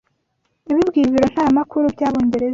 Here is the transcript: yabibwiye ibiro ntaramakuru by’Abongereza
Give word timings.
yabibwiye 0.67 1.05
ibiro 1.07 1.27
ntaramakuru 1.33 1.83
by’Abongereza 1.95 2.49